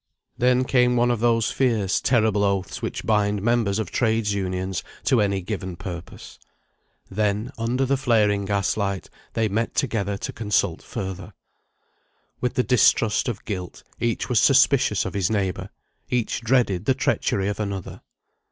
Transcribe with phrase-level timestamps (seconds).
[0.35, 5.21] Then came one of those fierce terrible oaths which bind members of Trades' Unions to
[5.21, 6.39] any given purpose.
[7.11, 11.33] Then, under the flaring gaslight, they met together to consult further.
[12.39, 15.69] With the distrust of guilt, each was suspicious of his neighbour;
[16.09, 18.01] each dreaded the treachery of another.